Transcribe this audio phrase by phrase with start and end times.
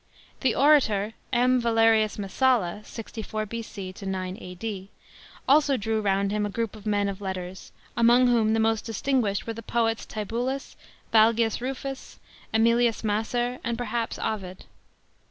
[0.39, 1.61] The orator M.
[1.61, 3.93] VALERIUS MESSALLA (64 B.C.
[4.01, 4.89] 9 A.D.),
[5.47, 9.45] also drew round him a group" of men of letters, among whom the most distinguished
[9.45, 10.75] were the poets Tibullus,
[11.13, 12.17] Valgius Rufus,
[12.51, 14.63] JSmilius Macer, and perhaps Ovid.